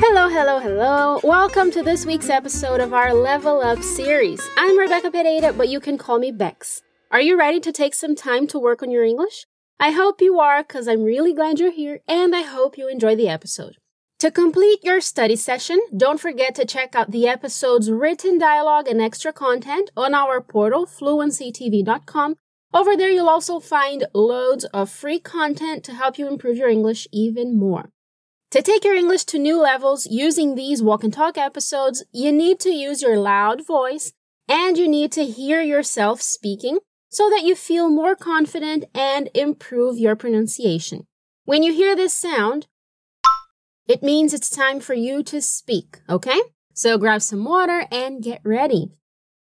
Hello, 0.00 0.30
hello, 0.30 0.58
hello. 0.58 1.20
Welcome 1.22 1.70
to 1.72 1.82
this 1.82 2.06
week's 2.06 2.30
episode 2.30 2.80
of 2.80 2.94
our 2.94 3.12
Level 3.12 3.60
Up 3.60 3.82
series. 3.82 4.40
I'm 4.56 4.78
Rebecca 4.78 5.10
Pereira, 5.10 5.52
but 5.52 5.68
you 5.68 5.80
can 5.80 5.98
call 5.98 6.18
me 6.18 6.32
Bex. 6.32 6.80
Are 7.10 7.20
you 7.20 7.38
ready 7.38 7.60
to 7.60 7.70
take 7.70 7.92
some 7.92 8.14
time 8.16 8.46
to 8.46 8.58
work 8.58 8.82
on 8.82 8.90
your 8.90 9.04
English? 9.04 9.44
I 9.78 9.90
hope 9.90 10.22
you 10.22 10.40
are, 10.40 10.62
because 10.62 10.88
I'm 10.88 11.02
really 11.02 11.34
glad 11.34 11.60
you're 11.60 11.70
here, 11.70 12.00
and 12.08 12.34
I 12.34 12.40
hope 12.40 12.78
you 12.78 12.88
enjoy 12.88 13.14
the 13.16 13.28
episode. 13.28 13.76
To 14.20 14.30
complete 14.30 14.82
your 14.82 15.02
study 15.02 15.36
session, 15.36 15.78
don't 15.94 16.20
forget 16.20 16.54
to 16.54 16.64
check 16.64 16.94
out 16.94 17.10
the 17.10 17.28
episode's 17.28 17.90
written 17.90 18.38
dialogue 18.38 18.88
and 18.88 19.02
extra 19.02 19.30
content 19.30 19.90
on 19.94 20.14
our 20.14 20.40
portal, 20.40 20.86
fluencytv.com. 20.86 22.36
Over 22.74 22.96
there, 22.96 23.10
you'll 23.10 23.28
also 23.28 23.60
find 23.60 24.04
loads 24.12 24.64
of 24.74 24.90
free 24.90 25.20
content 25.20 25.84
to 25.84 25.94
help 25.94 26.18
you 26.18 26.26
improve 26.26 26.56
your 26.56 26.68
English 26.68 27.06
even 27.12 27.56
more. 27.56 27.90
To 28.50 28.62
take 28.62 28.84
your 28.84 28.96
English 28.96 29.24
to 29.26 29.38
new 29.38 29.60
levels 29.60 30.08
using 30.10 30.56
these 30.56 30.82
walk 30.82 31.04
and 31.04 31.12
talk 31.12 31.38
episodes, 31.38 32.04
you 32.12 32.32
need 32.32 32.58
to 32.60 32.70
use 32.70 33.00
your 33.00 33.16
loud 33.16 33.64
voice 33.64 34.12
and 34.48 34.76
you 34.76 34.88
need 34.88 35.12
to 35.12 35.24
hear 35.24 35.62
yourself 35.62 36.20
speaking 36.20 36.78
so 37.10 37.30
that 37.30 37.44
you 37.44 37.54
feel 37.54 37.88
more 37.88 38.16
confident 38.16 38.84
and 38.92 39.30
improve 39.34 39.96
your 39.96 40.16
pronunciation. 40.16 41.06
When 41.44 41.62
you 41.62 41.72
hear 41.72 41.94
this 41.94 42.12
sound, 42.12 42.66
it 43.86 44.02
means 44.02 44.34
it's 44.34 44.50
time 44.50 44.80
for 44.80 44.94
you 44.94 45.22
to 45.22 45.40
speak, 45.40 46.00
okay? 46.08 46.40
So 46.72 46.98
grab 46.98 47.22
some 47.22 47.44
water 47.44 47.86
and 47.92 48.20
get 48.20 48.40
ready. 48.44 48.90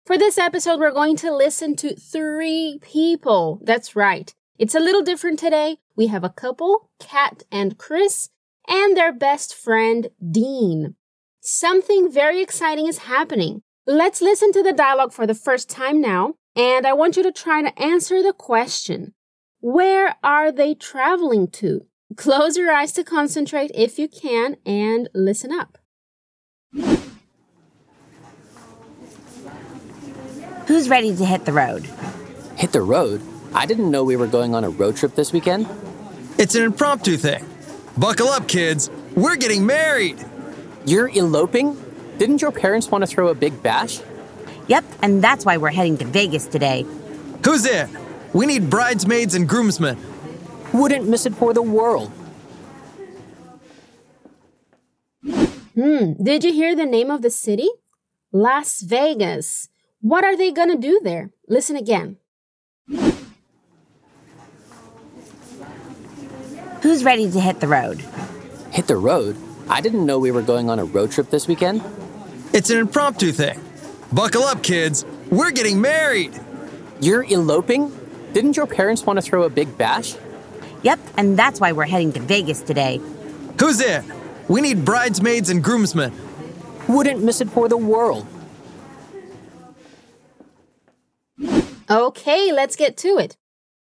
For 0.07 0.17
this 0.17 0.39
episode, 0.39 0.79
we're 0.79 0.93
going 0.93 1.17
to 1.17 1.35
listen 1.35 1.75
to 1.77 1.97
three 1.97 2.79
people. 2.81 3.59
That's 3.65 3.97
right. 3.97 4.33
It's 4.57 4.77
a 4.77 4.81
little 4.81 5.03
different 5.03 5.41
today. 5.41 5.79
We 5.97 6.07
have 6.07 6.23
a 6.23 6.31
couple, 6.31 6.91
Kat 7.01 7.43
and 7.51 7.77
Chris, 7.77 8.29
and 8.69 8.97
their 8.97 9.13
best 9.13 9.53
friend, 9.53 10.11
Dean. 10.31 10.95
Something 11.41 12.09
very 12.09 12.41
exciting 12.41 12.87
is 12.87 12.99
happening. 12.99 13.63
Let's 13.85 14.23
listen 14.23 14.53
to 14.53 14.63
the 14.63 14.73
dialogue 14.73 15.13
for 15.13 15.27
the 15.27 15.35
first 15.35 15.69
time 15.69 16.01
now, 16.01 16.35
and 16.55 16.87
I 16.87 16.93
want 16.93 17.17
you 17.17 17.25
to 17.25 17.33
try 17.33 17.63
to 17.63 17.77
answer 17.77 18.23
the 18.23 18.33
question 18.33 19.13
Where 19.59 20.15
are 20.23 20.53
they 20.53 20.75
traveling 20.75 21.49
to? 21.59 21.85
Close 22.15 22.57
your 22.57 22.73
eyes 22.73 22.93
to 22.93 23.03
concentrate 23.03 23.73
if 23.75 23.99
you 23.99 24.07
can 24.07 24.57
and 24.65 25.09
listen 25.15 25.51
up. 25.51 25.79
Who's 30.67 30.89
ready 30.89 31.15
to 31.15 31.25
hit 31.25 31.45
the 31.45 31.53
road? 31.53 31.89
Hit 32.57 32.73
the 32.73 32.83
road? 32.83 33.23
I 33.55 33.67
didn't 33.67 33.91
know 33.91 34.03
we 34.03 34.17
were 34.17 34.27
going 34.27 34.55
on 34.55 34.65
a 34.65 34.71
road 34.71 34.97
trip 34.97 35.15
this 35.15 35.33
weekend. 35.33 35.69
It's 36.39 36.57
an 36.57 36.65
impromptu 36.65 37.17
thing. 37.17 37.45
Buckle 37.97 38.29
up, 38.29 38.49
kids. 38.49 38.91
We're 39.15 39.37
getting 39.37 39.65
married. 39.65 40.19
You're 40.85 41.09
eloping? 41.09 41.81
Didn't 42.19 42.43
your 42.43 42.51
parents 42.51 42.91
want 42.91 43.03
to 43.03 43.07
throw 43.07 43.29
a 43.29 43.35
big 43.35 43.63
bash? 43.63 44.01
Yep, 44.67 44.85
and 45.03 45.23
that's 45.23 45.45
why 45.45 45.57
we're 45.57 45.71
heading 45.71 45.99
to 45.99 46.05
Vegas 46.05 46.47
today. 46.47 46.85
Who's 47.45 47.65
in? 47.65 47.89
We 48.33 48.47
need 48.47 48.69
bridesmaids 48.69 49.37
and 49.37 49.49
groomsmen. 49.49 49.97
Wouldn't 50.73 51.09
miss 51.09 51.27
it 51.27 51.35
for 51.37 51.55
the 51.55 51.63
world. 51.63 52.11
Hmm, 55.77 56.15
did 56.21 56.43
you 56.43 56.53
hear 56.53 56.75
the 56.75 56.87
name 56.87 57.11
of 57.11 57.23
the 57.23 57.31
city? 57.31 57.69
Las 58.33 58.81
Vegas. 58.81 59.69
What 60.07 60.23
are 60.23 60.37
they 60.37 60.53
gonna 60.53 60.77
do 60.77 61.01
there? 61.03 61.31
Listen 61.49 61.75
again. 61.75 62.19
Who's 66.83 67.03
ready 67.03 67.29
to 67.29 67.41
hit 67.41 67.59
the 67.59 67.67
road? 67.67 68.05
Hit 68.71 68.87
the 68.87 68.95
road? 68.95 69.37
I 69.69 69.81
didn't 69.81 70.07
know 70.07 70.21
we 70.21 70.31
were 70.31 70.43
going 70.43 70.71
on 70.71 70.79
a 70.79 70.85
road 70.85 71.11
trip 71.11 71.31
this 71.31 71.49
weekend. 71.49 71.83
It's 72.53 72.71
an 72.71 72.79
impromptu 72.79 73.33
thing. 73.33 73.61
Buckle 74.13 74.45
up, 74.45 74.63
kids. 74.63 75.05
We're 75.29 75.51
getting 75.51 75.81
married. 75.81 76.41
You're 77.01 77.25
eloping? 77.25 77.91
Didn't 78.33 78.57
your 78.57 78.69
parents 78.69 79.05
want 79.05 79.17
to 79.17 79.23
throw 79.23 79.43
a 79.43 79.51
big 79.51 79.77
bash? 79.77 80.15
Yep, 80.85 81.01
and 81.17 81.37
that's 81.37 81.59
why 81.59 81.73
we're 81.73 81.85
heading 81.85 82.13
to 82.13 82.21
Vegas 82.21 82.63
today. 82.63 83.01
Who's 83.59 83.81
in? 83.81 84.05
We 84.47 84.61
need 84.61 84.85
bridesmaids 84.85 85.51
and 85.51 85.65
groomsmen. 85.65 86.13
Wouldn't 86.87 87.25
miss 87.25 87.41
it 87.41 87.51
for 87.51 87.69
the 87.69 87.77
world. 87.77 88.25
Okay, 91.89 92.53
let's 92.53 92.77
get 92.77 92.97
to 92.99 93.19
it. 93.19 93.37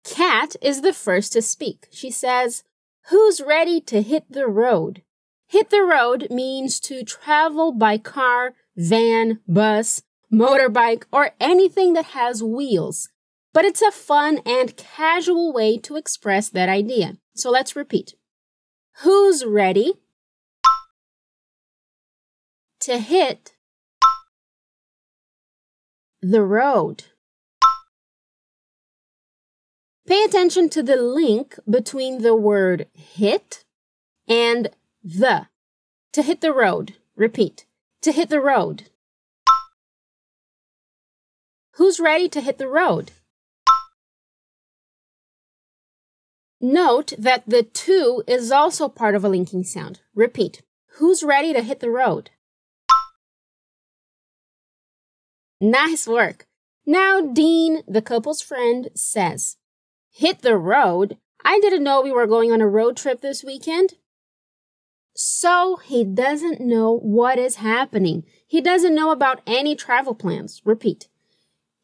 Kat 0.05 0.57
is 0.61 0.83
the 0.83 0.93
first 0.93 1.33
to 1.33 1.43
speak. 1.43 1.87
She 1.91 2.11
says, 2.11 2.65
Who's 3.09 3.41
ready 3.41 3.81
to 3.83 4.03
hit 4.03 4.25
the 4.31 4.47
road? 4.47 5.03
Hit 5.47 5.71
the 5.71 5.83
road 5.83 6.29
means 6.31 6.81
to 6.81 7.05
travel 7.05 7.73
by 7.73 7.99
car, 7.99 8.55
van, 8.77 9.41
bus, 9.47 10.03
motorbike, 10.33 11.05
or 11.13 11.33
anything 11.39 11.93
that 11.93 12.07
has 12.07 12.43
wheels. 12.43 13.11
But 13.53 13.65
it's 13.65 13.83
a 13.83 13.93
fun 13.93 14.41
and 14.45 14.77
casual 14.77 15.53
way 15.53 15.79
to 15.79 15.97
express 15.97 16.49
that 16.49 16.69
idea. 16.69 17.19
So 17.37 17.51
let's 17.51 17.77
repeat. 17.77 18.15
Who's 19.03 19.45
ready 19.45 19.95
to 22.81 22.99
hit 22.99 23.53
the 26.21 26.43
road? 26.43 27.05
Pay 30.07 30.23
attention 30.25 30.69
to 30.69 30.83
the 30.83 30.97
link 30.97 31.59
between 31.69 32.21
the 32.21 32.35
word 32.35 32.87
hit 32.93 33.65
and 34.29 34.69
the. 35.03 35.49
To 36.13 36.23
hit 36.23 36.43
the 36.43 36.53
road. 36.53 36.95
Repeat. 37.17 37.65
To 38.03 38.13
hit 38.13 38.29
the 38.29 38.41
road. 38.41 38.91
Who's 41.77 41.99
ready 41.99 42.29
to 42.29 42.41
hit 42.43 42.59
the 42.59 42.69
road? 42.69 43.13
Note 46.61 47.15
that 47.19 47.45
the 47.47 47.63
to 47.63 48.23
is 48.27 48.53
also 48.53 48.89
part 48.89 49.15
of 49.15 49.25
a 49.25 49.29
linking 49.29 49.65
sound. 49.65 50.01
Repeat. 50.15 50.63
Who's 50.99 51.23
ready 51.23 51.53
to 51.53 51.63
hit 51.63 51.81
the 51.81 51.91
road? 51.91 52.31
Nice 55.61 56.07
work. 56.07 56.47
Now, 56.87 57.21
Dean, 57.23 57.83
the 57.89 58.03
couple's 58.03 58.43
friend, 58.43 58.91
says, 58.95 59.57
Hit 60.17 60.43
the 60.43 60.57
road? 60.57 61.19
I 61.45 61.59
didn't 61.59 61.83
know 61.83 62.01
we 62.01 62.13
were 62.13 62.29
going 62.29 62.53
on 62.53 62.61
a 62.61 62.69
road 62.69 62.97
trip 62.97 63.21
this 63.21 63.43
weekend. 63.43 63.95
So 65.13 65.77
he 65.77 66.05
doesn't 66.05 66.61
know 66.61 66.97
what 66.97 67.37
is 67.37 67.57
happening. 67.57 68.25
He 68.47 68.61
doesn't 68.61 68.95
know 68.95 69.11
about 69.11 69.41
any 69.45 69.75
travel 69.75 70.15
plans. 70.15 70.63
Repeat. 70.65 71.09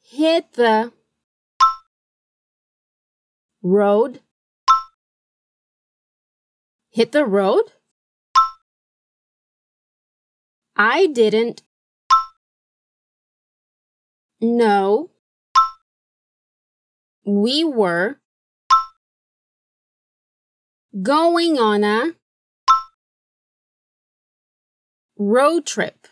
Hit 0.00 0.52
the 0.52 0.92
road. 3.64 4.20
Hit 6.88 7.10
the 7.10 7.24
road? 7.24 7.72
I 10.76 11.08
didn't 11.08 11.62
know 14.40 15.10
we 17.24 17.64
were 17.64 18.16
going 21.02 21.58
on 21.58 21.84
a 21.84 22.14
road 25.18 25.66
trip. 25.66 26.06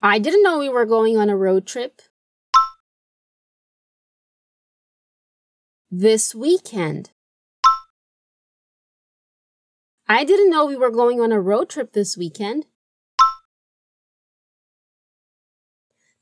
I 0.00 0.18
didn't 0.18 0.42
know 0.42 0.58
we 0.58 0.68
were 0.68 0.86
going 0.86 1.16
on 1.16 1.28
a 1.28 1.36
road 1.36 1.66
trip. 1.66 2.00
This 5.90 6.34
weekend. 6.34 7.10
I 10.08 10.24
didn't 10.24 10.50
know 10.50 10.64
we 10.64 10.76
were 10.76 10.90
going 10.90 11.20
on 11.20 11.32
a 11.32 11.40
road 11.40 11.68
trip 11.68 11.92
this 11.92 12.16
weekend. 12.16 12.66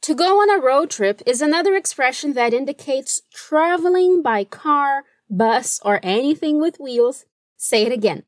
To 0.05 0.15
go 0.15 0.43
on 0.43 0.51
a 0.51 0.63
road 0.63 0.91
trip 0.91 1.23
is 1.25 1.41
another 1.41 1.75
expression 1.75 2.35
that 2.35 2.53
indicates 2.53 3.23
traveling 3.33 4.21
by 4.21 4.45
car, 4.45 5.05
bus, 5.31 5.81
or 5.83 5.99
anything 6.03 6.61
with 6.61 6.79
wheels. 6.79 7.25
Say 7.57 7.87
it 7.87 7.93
again. 7.93 8.25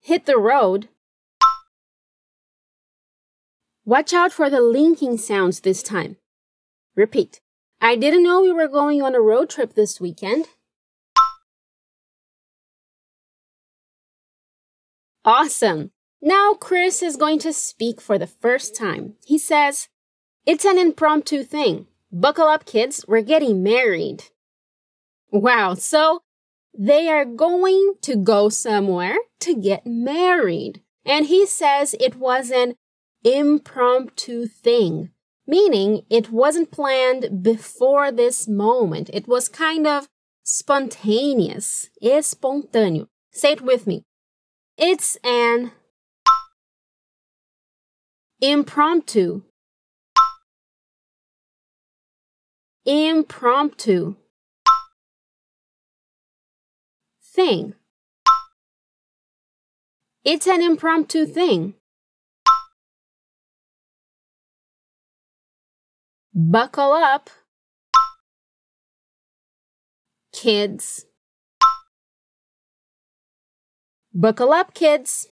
Hit 0.00 0.26
the 0.26 0.36
road. 0.36 0.88
Watch 3.84 4.12
out 4.12 4.32
for 4.32 4.50
the 4.50 4.60
linking 4.60 5.16
sounds 5.16 5.60
this 5.60 5.80
time. 5.80 6.16
Repeat. 6.96 7.40
I 7.80 7.94
didn't 7.94 8.24
know 8.24 8.42
we 8.42 8.50
were 8.50 8.66
going 8.66 9.00
on 9.00 9.14
a 9.14 9.20
road 9.20 9.48
trip 9.48 9.74
this 9.74 10.00
weekend. 10.00 10.46
Awesome. 15.24 15.92
Now 16.20 16.54
Chris 16.54 17.00
is 17.00 17.14
going 17.14 17.38
to 17.38 17.52
speak 17.52 18.00
for 18.00 18.18
the 18.18 18.26
first 18.26 18.74
time. 18.74 19.14
He 19.24 19.38
says, 19.38 19.86
It's 20.46 20.64
an 20.64 20.78
impromptu 20.78 21.42
thing. 21.42 21.88
Buckle 22.12 22.46
up, 22.46 22.64
kids. 22.64 23.04
We're 23.08 23.22
getting 23.22 23.62
married. 23.62 24.24
Wow. 25.32 25.74
So 25.74 26.22
They 26.78 27.08
are 27.08 27.24
going 27.24 27.94
to 28.02 28.16
go 28.16 28.50
somewhere 28.50 29.16
to 29.40 29.54
get 29.54 29.86
married. 29.86 30.82
And 31.06 31.26
he 31.26 31.46
says 31.46 31.94
it 31.98 32.16
was 32.16 32.50
an 32.50 32.74
impromptu 33.24 34.46
thing, 34.46 35.10
meaning 35.46 36.02
it 36.10 36.30
wasn't 36.30 36.70
planned 36.70 37.42
before 37.42 38.12
this 38.12 38.46
moment. 38.46 39.08
It 39.14 39.26
was 39.26 39.48
kind 39.48 39.86
of 39.86 40.08
spontaneous, 40.42 41.88
espontâneo. 42.02 43.06
Say 43.32 43.52
it 43.52 43.62
with 43.62 43.86
me. 43.86 44.02
It's 44.76 45.16
an 45.24 45.72
impromptu. 48.42 49.42
Impromptu 52.86 54.14
thing. 57.20 57.74
It's 60.24 60.46
an 60.46 60.62
impromptu 60.62 61.26
thing. 61.26 61.74
Buckle 66.32 66.92
up, 66.92 67.28
kids. 70.32 71.06
Buckle 74.14 74.52
up, 74.52 74.74
kids. 74.74 75.26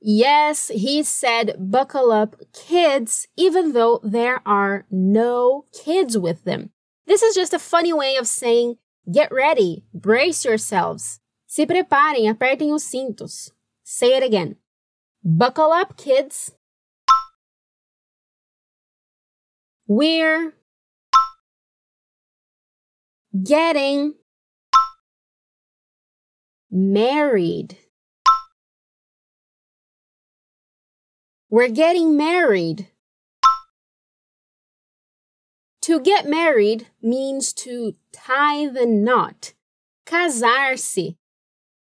Yes, 0.00 0.68
he 0.68 1.02
said 1.02 1.56
buckle 1.58 2.12
up, 2.12 2.36
kids, 2.52 3.26
even 3.36 3.72
though 3.72 4.00
there 4.04 4.40
are 4.46 4.86
no 4.90 5.64
kids 5.72 6.16
with 6.16 6.44
them. 6.44 6.70
This 7.06 7.22
is 7.22 7.34
just 7.34 7.52
a 7.52 7.58
funny 7.58 7.92
way 7.92 8.16
of 8.16 8.28
saying 8.28 8.76
get 9.10 9.32
ready, 9.32 9.84
brace 9.92 10.44
yourselves. 10.44 11.20
Se 11.46 11.66
preparem, 11.66 12.32
apertem 12.32 12.72
os 12.74 12.84
cintos. 12.84 13.50
Say 13.82 14.16
it 14.16 14.22
again. 14.22 14.56
Buckle 15.24 15.72
up, 15.72 15.96
kids. 15.96 16.52
We're 19.86 20.52
getting 23.42 24.14
married. 26.70 27.78
We're 31.50 31.70
getting 31.70 32.14
married. 32.14 32.88
To 35.82 35.98
get 35.98 36.28
married 36.28 36.88
means 37.00 37.54
to 37.54 37.94
tie 38.12 38.68
the 38.68 38.84
knot. 38.84 39.54
Casar-se. 40.04 41.16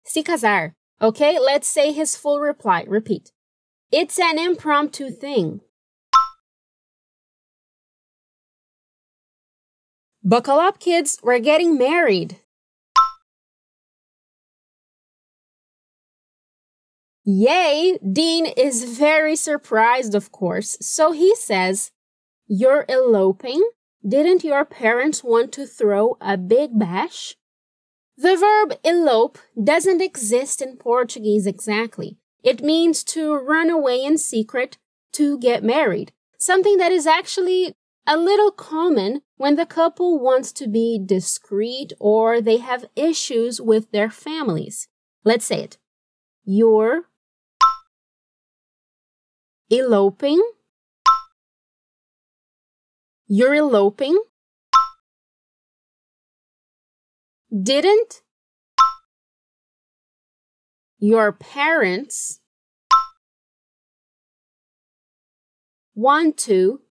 Se 0.04 0.24
casar. 0.24 0.74
Okay, 1.02 1.40
let's 1.40 1.68
say 1.68 1.94
his 1.94 2.18
full 2.18 2.42
reply. 2.42 2.84
Repeat. 2.88 3.32
It's 3.90 4.20
an 4.20 4.38
impromptu 4.38 5.10
thing. 5.10 5.62
Buckle 10.22 10.60
up, 10.60 10.80
kids. 10.80 11.20
We're 11.24 11.40
getting 11.40 11.78
married. 11.78 12.40
Yay! 17.26 17.98
Dean 18.00 18.46
is 18.46 18.98
very 18.98 19.36
surprised, 19.36 20.14
of 20.14 20.32
course. 20.32 20.78
So 20.82 21.14
he 21.14 21.36
says, 21.36 21.92
You're 22.48 22.86
eloping? 22.90 23.64
Didn't 24.06 24.44
your 24.44 24.66
parents 24.66 25.24
want 25.24 25.54
to 25.54 25.66
throw 25.66 26.18
a 26.20 26.38
big 26.38 26.78
bash? 26.78 27.36
The 28.18 28.36
verb 28.36 28.78
elope 28.84 29.40
doesn't 29.62 30.02
exist 30.02 30.62
in 30.62 30.76
Portuguese 30.76 31.48
exactly. 31.48 32.18
It 32.44 32.62
means 32.62 33.06
to 33.06 33.34
run 33.34 33.70
away 33.70 34.04
in 34.04 34.18
secret 34.18 34.78
to 35.14 35.40
get 35.40 35.64
married, 35.64 36.12
something 36.38 36.76
that 36.78 36.92
is 36.92 37.08
actually 37.08 37.74
a 38.06 38.18
little 38.18 38.52
common 38.52 39.22
when 39.38 39.56
the 39.56 39.66
couple 39.66 40.20
wants 40.20 40.52
to 40.52 40.68
be 40.68 41.00
discreet 41.04 41.94
or 42.00 42.42
they 42.42 42.58
have 42.58 42.86
issues 42.98 43.62
with 43.62 43.92
their 43.92 44.10
families. 44.10 44.90
Let's 45.24 45.46
say 45.46 45.64
it. 45.64 45.78
You're 46.44 47.06
eloping. 49.78 50.42
You're 53.28 53.56
eloping. 53.56 54.22
Didn't 57.52 58.22
your 61.00 61.32
parents 61.32 62.40
want 65.96 66.38
to 66.38 66.82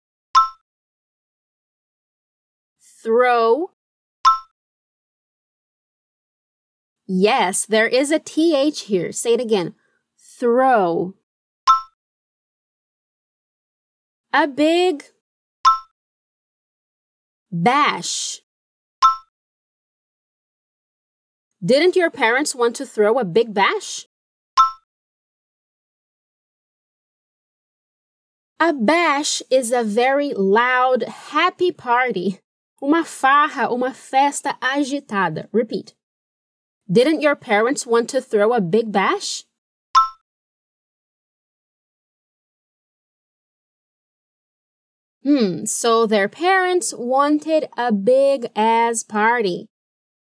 throw 3.03 3.71
Yes, 7.15 7.67
there 7.67 7.89
is 7.89 8.11
a 8.11 8.19
TH 8.19 8.83
here. 8.83 9.13
Say 9.13 9.35
it 9.35 9.41
again. 9.41 9.75
Throw 10.17 11.15
a 14.33 14.49
big 14.49 15.05
bash. 17.51 18.41
Didn't 21.65 21.95
your 21.95 22.11
parents 22.11 22.55
want 22.55 22.75
to 22.77 22.87
throw 22.87 23.19
a 23.19 23.25
big 23.25 23.55
bash? 23.55 24.07
A 28.59 28.73
bash 28.73 29.43
is 29.51 29.71
a 29.73 29.85
very 29.85 30.33
loud, 30.35 31.03
happy 31.03 31.71
party. 31.71 32.41
Uma 32.81 33.05
farra, 33.05 33.71
uma 33.71 33.93
festa 33.93 34.57
agitada. 34.61 35.49
Repeat. 35.53 35.95
Didn't 36.91 37.21
your 37.21 37.37
parents 37.37 37.87
want 37.87 38.09
to 38.11 38.21
throw 38.21 38.53
a 38.53 38.61
big 38.61 38.91
bash? 38.91 39.45
Hmm, 45.25 45.65
so 45.67 46.07
their 46.07 46.29
parents 46.29 46.93
wanted 46.97 47.69
a 47.77 47.93
big 47.93 48.49
ass 48.57 49.03
party. 49.03 49.69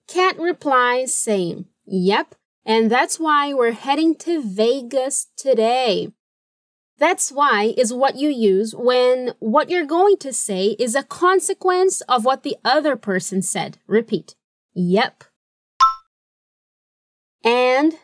Kat 0.08 0.38
replies 0.38 1.14
saying, 1.14 1.66
Yep, 1.86 2.34
and 2.64 2.90
that's 2.90 3.18
why 3.18 3.52
we're 3.54 3.72
heading 3.72 4.14
to 4.16 4.42
Vegas 4.42 5.28
today. 5.36 6.12
That's 6.98 7.32
why 7.32 7.74
is 7.78 7.94
what 7.94 8.16
you 8.16 8.28
use 8.28 8.74
when 8.74 9.32
what 9.38 9.70
you're 9.70 9.86
going 9.86 10.18
to 10.18 10.32
say 10.32 10.76
is 10.78 10.94
a 10.94 11.02
consequence 11.02 12.02
of 12.02 12.26
what 12.26 12.42
the 12.42 12.56
other 12.62 12.94
person 12.94 13.40
said. 13.40 13.78
Repeat. 13.86 14.34
Yep. 14.74 15.24
And 17.42 17.94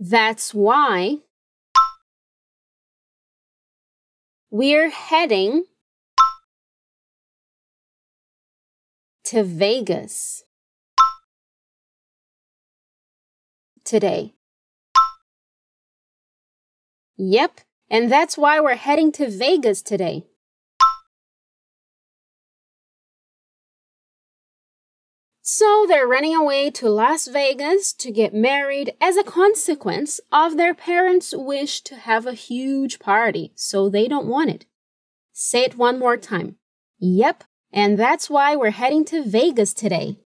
that's 0.00 0.52
why 0.52 1.18
We're 4.52 4.90
heading 4.90 5.66
to 9.22 9.44
Vegas 9.44 10.42
today. 13.84 14.34
Yep, 17.16 17.60
and 17.88 18.10
that's 18.10 18.36
why 18.36 18.58
we're 18.58 18.74
heading 18.74 19.12
to 19.12 19.30
Vegas 19.30 19.82
today. 19.82 20.26
So 25.52 25.84
they're 25.88 26.06
running 26.06 26.36
away 26.36 26.70
to 26.70 26.88
Las 26.88 27.26
Vegas 27.26 27.92
to 27.94 28.12
get 28.12 28.32
married 28.32 28.94
as 29.00 29.16
a 29.16 29.24
consequence 29.24 30.20
of 30.30 30.56
their 30.56 30.74
parents' 30.74 31.34
wish 31.36 31.80
to 31.80 31.96
have 31.96 32.24
a 32.24 32.34
huge 32.34 33.00
party, 33.00 33.50
so 33.56 33.88
they 33.88 34.06
don't 34.06 34.28
want 34.28 34.50
it. 34.50 34.66
Say 35.32 35.64
it 35.64 35.76
one 35.76 35.98
more 35.98 36.16
time. 36.16 36.54
Yep, 37.00 37.42
and 37.72 37.98
that's 37.98 38.30
why 38.30 38.54
we're 38.54 38.70
heading 38.70 39.04
to 39.06 39.24
Vegas 39.24 39.74
today. 39.74 40.18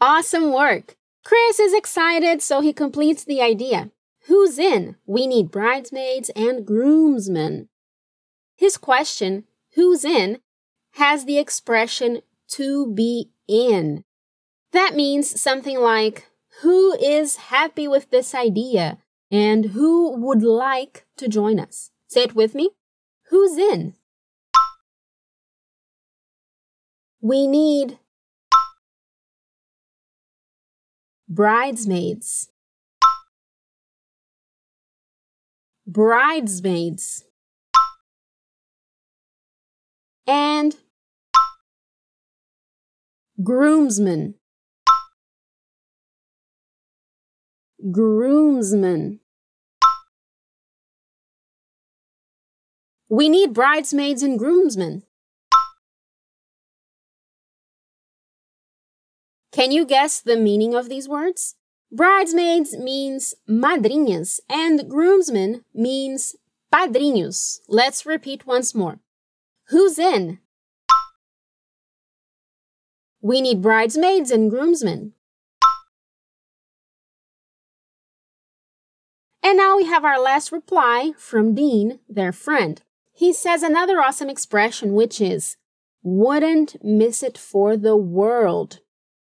Awesome 0.00 0.52
work! 0.52 0.96
Chris 1.24 1.58
is 1.58 1.74
excited, 1.74 2.42
so 2.42 2.60
he 2.60 2.72
completes 2.72 3.24
the 3.24 3.42
idea. 3.42 3.90
Who's 4.28 4.56
in? 4.56 4.94
We 5.04 5.26
need 5.26 5.50
bridesmaids 5.50 6.30
and 6.36 6.64
groomsmen. 6.64 7.68
His 8.56 8.76
question 8.76 9.46
who's 9.74 10.04
in 10.04 10.38
has 10.92 11.24
the 11.24 11.38
expression 11.38 12.22
to 12.48 12.92
be 12.92 13.30
in. 13.48 14.04
That 14.72 14.94
means 14.94 15.40
something 15.40 15.78
like 15.78 16.28
who 16.62 16.94
is 16.94 17.36
happy 17.36 17.88
with 17.88 18.10
this 18.10 18.34
idea 18.34 18.98
and 19.30 19.66
who 19.66 20.10
would 20.16 20.42
like 20.42 21.06
to 21.16 21.28
join 21.28 21.58
us. 21.58 21.90
Say 22.06 22.22
it 22.22 22.34
with 22.34 22.54
me. 22.54 22.70
Who's 23.30 23.56
in? 23.56 23.94
We 27.20 27.46
need 27.46 27.98
bridesmaids. 31.28 32.50
Bridesmaids. 35.86 37.24
And 40.26 40.74
groomsmen. 43.42 44.34
Groomsmen. 47.90 49.20
We 53.08 53.28
need 53.28 53.52
bridesmaids 53.52 54.22
and 54.22 54.38
groomsmen. 54.38 55.02
Can 59.52 59.70
you 59.70 59.84
guess 59.84 60.20
the 60.20 60.36
meaning 60.36 60.74
of 60.74 60.88
these 60.88 61.08
words? 61.08 61.54
Bridesmaids 61.92 62.76
means 62.76 63.34
madrinhas 63.48 64.40
and 64.50 64.88
groomsmen 64.90 65.64
means 65.72 66.34
padrinhos. 66.72 67.60
Let's 67.68 68.04
repeat 68.04 68.46
once 68.46 68.74
more. 68.74 68.98
Who's 69.68 69.98
in? 69.98 70.38
We 73.20 73.40
need 73.40 73.62
bridesmaids 73.62 74.30
and 74.30 74.50
groomsmen. 74.50 75.12
And 79.42 79.56
now 79.56 79.76
we 79.76 79.84
have 79.84 80.04
our 80.04 80.20
last 80.20 80.52
reply 80.52 81.12
from 81.18 81.54
Dean, 81.54 82.00
their 82.08 82.32
friend. 82.32 82.82
He 83.12 83.32
says 83.32 83.62
another 83.62 84.00
awesome 84.00 84.30
expression, 84.30 84.94
which 84.94 85.20
is, 85.20 85.56
wouldn't 86.02 86.76
miss 86.82 87.22
it 87.22 87.38
for 87.38 87.76
the 87.76 87.96
world 87.96 88.80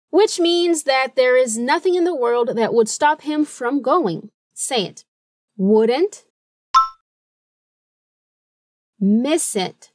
which 0.09 0.39
means 0.39 0.83
that 0.83 1.15
there 1.15 1.37
is 1.37 1.57
nothing 1.57 1.95
in 1.95 2.03
the 2.03 2.15
world 2.15 2.55
that 2.55 2.73
would 2.73 2.89
stop 2.89 3.21
him 3.21 3.45
from 3.45 3.81
going. 3.81 4.29
Say 4.53 4.85
it. 4.85 5.05
Wouldn't 5.57 6.25
miss 8.99 9.55
it 9.55 9.88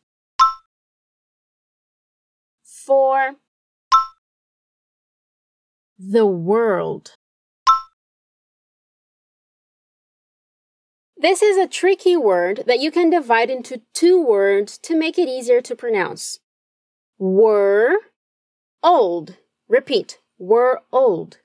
for 2.84 3.36
the 5.98 6.26
world. 6.26 7.12
This 11.16 11.40
is 11.40 11.56
a 11.56 11.66
tricky 11.66 12.16
word 12.16 12.64
that 12.66 12.80
you 12.80 12.90
can 12.90 13.08
divide 13.08 13.48
into 13.48 13.80
two 13.94 14.22
words 14.22 14.76
to 14.78 14.94
make 14.94 15.18
it 15.18 15.28
easier 15.28 15.62
to 15.62 15.74
pronounce. 15.74 16.40
Were 17.18 17.96
old. 18.82 19.36
Repeat, 19.66 20.18
were 20.36 20.82
old. 20.92 21.38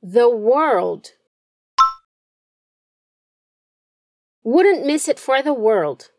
The 0.00 0.30
world. 0.30 1.12
Wouldn't 4.44 4.86
miss 4.86 5.08
it 5.08 5.18
for 5.18 5.42
the 5.42 5.52
world. 5.52 6.10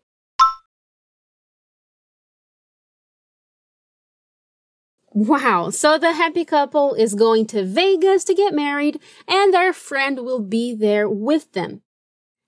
Wow, 5.11 5.71
so 5.71 5.97
the 5.97 6.13
happy 6.13 6.45
couple 6.45 6.93
is 6.93 7.15
going 7.15 7.47
to 7.47 7.65
Vegas 7.65 8.23
to 8.25 8.35
get 8.35 8.53
married, 8.53 8.99
and 9.27 9.51
their 9.51 9.73
friend 9.73 10.19
will 10.19 10.39
be 10.39 10.75
there 10.75 11.09
with 11.09 11.53
them. 11.53 11.81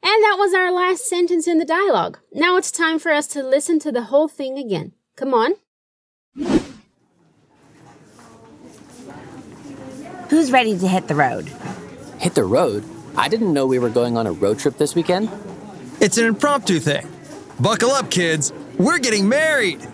And 0.04 0.24
that 0.24 0.36
was 0.38 0.54
our 0.54 0.72
last 0.72 1.08
sentence 1.08 1.48
in 1.48 1.58
the 1.58 1.66
dialogue. 1.66 2.20
Now 2.32 2.58
it's 2.58 2.72
time 2.72 3.00
for 3.00 3.12
us 3.12 3.28
to 3.28 3.44
listen 3.44 3.80
to 3.80 3.92
the 3.92 4.04
whole 4.04 4.28
thing 4.28 4.58
again. 4.58 4.94
Come 5.16 5.34
on. 5.34 5.54
Who's 10.30 10.52
ready 10.52 10.78
to 10.78 10.88
hit 10.88 11.08
the 11.08 11.16
road? 11.16 11.52
Hit 12.20 12.36
the 12.36 12.44
road? 12.44 12.84
I 13.18 13.28
didn't 13.28 13.54
know 13.54 13.66
we 13.66 13.80
were 13.80 13.90
going 13.90 14.18
on 14.18 14.28
a 14.28 14.32
road 14.32 14.60
trip 14.60 14.78
this 14.78 14.96
weekend. 14.96 15.30
It's 16.00 16.18
an 16.18 16.26
impromptu 16.26 16.80
thing. 16.80 17.08
Buckle 17.60 17.92
up, 17.92 18.10
kids. 18.10 18.54
We're 18.78 19.00
getting 19.00 19.28
married. 19.28 19.86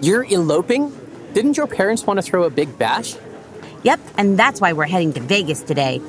You're 0.00 0.24
eloping? 0.24 0.92
Didn't 1.34 1.56
your 1.56 1.66
parents 1.66 2.06
want 2.06 2.18
to 2.18 2.22
throw 2.22 2.44
a 2.44 2.50
big 2.50 2.78
bash? 2.78 3.16
Yep, 3.82 4.00
and 4.16 4.38
that's 4.38 4.60
why 4.60 4.72
we're 4.72 4.86
heading 4.86 5.12
to 5.14 5.20
Vegas 5.20 5.62
today. 5.62 6.00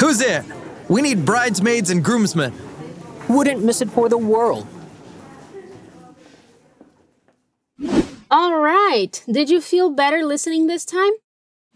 Who's 0.00 0.20
in? 0.20 0.44
We 0.88 1.00
need 1.00 1.24
bridesmaids 1.24 1.90
and 1.90 2.04
groomsmen. 2.04 2.52
Wouldn't 3.28 3.64
miss 3.64 3.80
it 3.80 3.88
for 3.88 4.08
the 4.08 4.18
world. 4.18 4.66
All 8.30 8.58
right. 8.58 9.22
Did 9.30 9.48
you 9.48 9.60
feel 9.60 9.90
better 9.90 10.24
listening 10.24 10.66
this 10.66 10.84
time? 10.84 11.12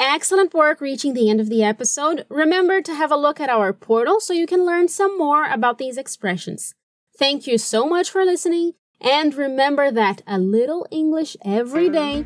Excellent 0.01 0.53
work 0.53 0.81
reaching 0.81 1.15
the 1.15 1.31
end 1.31 1.41
of 1.41 1.49
the 1.49 1.63
episode. 1.63 2.27
Remember 2.29 2.83
to 2.83 2.95
have 2.95 3.13
a 3.13 3.17
look 3.17 3.41
at 3.41 3.49
our 3.49 3.73
portal 3.73 4.21
so 4.21 4.33
you 4.33 4.47
can 4.47 4.67
learn 4.67 4.89
some 4.89 5.17
more 5.17 5.45
about 5.45 5.79
these 5.79 5.97
expressions. 5.97 6.75
Thank 7.17 7.47
you 7.47 7.59
so 7.59 7.89
much 7.89 8.11
for 8.11 8.25
listening, 8.25 8.73
and 9.01 9.35
remember 9.35 9.91
that 9.91 10.23
a 10.27 10.39
little 10.39 10.87
English 10.91 11.37
every 11.45 11.89
day 11.89 12.25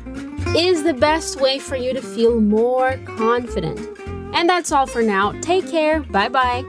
is 0.55 0.83
the 0.83 0.93
best 0.93 1.39
way 1.39 1.59
for 1.59 1.75
you 1.75 1.93
to 1.93 2.01
feel 2.01 2.39
more 2.39 2.97
confident. 3.17 3.79
And 4.33 4.49
that's 4.49 4.71
all 4.71 4.87
for 4.87 5.01
now. 5.01 5.33
Take 5.41 5.69
care. 5.69 6.01
Bye 6.01 6.29
bye. 6.29 6.63